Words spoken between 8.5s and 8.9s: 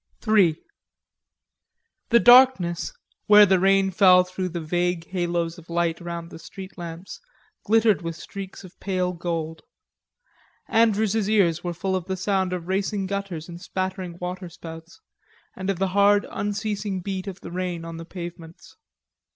of